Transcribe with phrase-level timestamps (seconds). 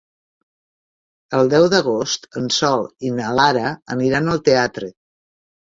[1.41, 4.93] El deu d'agost en Sol i na Lara aniran al teatre.